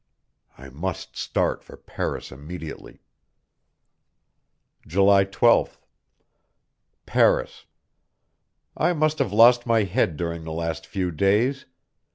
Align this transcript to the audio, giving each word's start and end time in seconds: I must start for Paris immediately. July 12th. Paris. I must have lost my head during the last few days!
I 0.57 0.69
must 0.69 1.15
start 1.15 1.63
for 1.63 1.77
Paris 1.77 2.31
immediately. 2.31 3.03
July 4.87 5.25
12th. 5.25 5.77
Paris. 7.05 7.65
I 8.75 8.93
must 8.93 9.19
have 9.19 9.31
lost 9.31 9.67
my 9.67 9.83
head 9.83 10.17
during 10.17 10.43
the 10.43 10.53
last 10.53 10.87
few 10.87 11.11
days! 11.11 11.67